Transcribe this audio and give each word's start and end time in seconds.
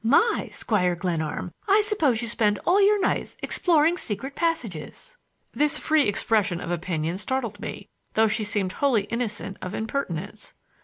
My! 0.03 0.49
Squire 0.51 0.95
Glenarm, 0.95 1.51
I 1.67 1.81
suppose 1.81 2.23
you 2.23 2.27
spend 2.27 2.57
all 2.65 2.81
your 2.81 2.99
nights 2.99 3.37
exploring 3.43 3.99
secret 3.99 4.33
passages." 4.35 5.15
This 5.53 5.77
free 5.77 6.07
expression 6.07 6.59
of 6.59 6.71
opinion 6.71 7.19
startled 7.19 7.59
me, 7.59 7.87
though 8.13 8.27
she 8.27 8.43
seemed 8.43 8.71
wholly 8.71 9.03
innocent 9.11 9.57
of 9.61 9.75
impertinence. 9.75 10.53